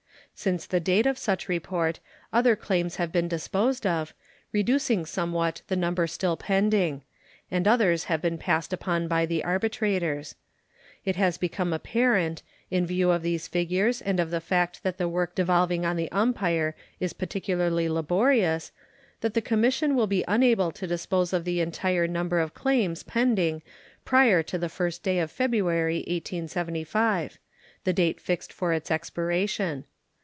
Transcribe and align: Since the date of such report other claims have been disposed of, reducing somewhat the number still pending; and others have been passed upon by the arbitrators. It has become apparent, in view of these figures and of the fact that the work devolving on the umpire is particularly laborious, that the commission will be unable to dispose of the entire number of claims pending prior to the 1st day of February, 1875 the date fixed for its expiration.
Since 0.33 0.65
the 0.65 0.79
date 0.79 1.05
of 1.05 1.19
such 1.19 1.47
report 1.47 1.99
other 2.33 2.55
claims 2.55 2.95
have 2.95 3.11
been 3.11 3.27
disposed 3.27 3.85
of, 3.85 4.15
reducing 4.51 5.05
somewhat 5.05 5.61
the 5.67 5.75
number 5.75 6.07
still 6.07 6.35
pending; 6.35 7.03
and 7.51 7.67
others 7.67 8.05
have 8.05 8.23
been 8.23 8.39
passed 8.39 8.73
upon 8.73 9.07
by 9.07 9.27
the 9.27 9.43
arbitrators. 9.43 10.33
It 11.05 11.15
has 11.15 11.37
become 11.37 11.73
apparent, 11.73 12.41
in 12.71 12.87
view 12.87 13.11
of 13.11 13.21
these 13.21 13.47
figures 13.47 14.01
and 14.01 14.19
of 14.19 14.31
the 14.31 14.41
fact 14.41 14.81
that 14.81 14.97
the 14.97 15.07
work 15.07 15.35
devolving 15.35 15.85
on 15.85 15.95
the 15.95 16.11
umpire 16.11 16.75
is 16.99 17.13
particularly 17.13 17.87
laborious, 17.87 18.71
that 19.19 19.35
the 19.35 19.41
commission 19.41 19.95
will 19.95 20.07
be 20.07 20.23
unable 20.27 20.71
to 20.71 20.87
dispose 20.87 21.33
of 21.33 21.45
the 21.45 21.61
entire 21.61 22.07
number 22.07 22.39
of 22.39 22.55
claims 22.55 23.03
pending 23.03 23.61
prior 24.05 24.41
to 24.41 24.57
the 24.57 24.67
1st 24.67 25.03
day 25.03 25.19
of 25.19 25.29
February, 25.29 25.97
1875 26.07 27.37
the 27.83 27.93
date 27.93 28.19
fixed 28.19 28.51
for 28.51 28.73
its 28.73 28.89
expiration. 28.89 29.85